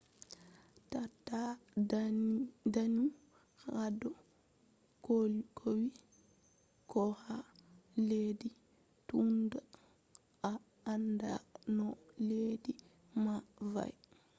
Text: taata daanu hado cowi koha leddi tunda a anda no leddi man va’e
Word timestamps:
taata 0.91 1.41
daanu 2.73 3.03
hado 3.63 4.09
cowi 5.05 5.87
koha 6.91 7.37
leddi 8.07 8.49
tunda 9.07 9.59
a 10.51 10.53
anda 10.93 11.31
no 11.75 11.87
leddi 12.29 12.71
man 13.23 13.43
va’e 13.73 13.93